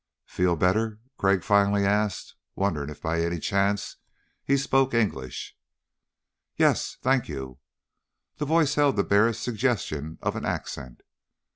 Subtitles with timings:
[0.25, 3.97] "Feel better?" Crag finally asked, wondering if by any chance
[4.43, 5.55] he spoke English.
[6.57, 7.59] "Yes, thank you."
[8.37, 11.01] The voice held the barest suggestion of an accent.